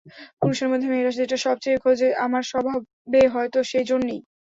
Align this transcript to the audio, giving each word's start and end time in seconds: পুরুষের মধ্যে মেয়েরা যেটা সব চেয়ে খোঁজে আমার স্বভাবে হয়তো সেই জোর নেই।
পুরুষের 0.39 0.69
মধ্যে 0.71 0.87
মেয়েরা 0.91 1.11
যেটা 1.19 1.37
সব 1.45 1.55
চেয়ে 1.63 1.81
খোঁজে 1.83 2.07
আমার 2.25 2.43
স্বভাবে 2.51 3.21
হয়তো 3.33 3.59
সেই 3.69 3.83
জোর 3.89 4.01
নেই। 4.09 4.19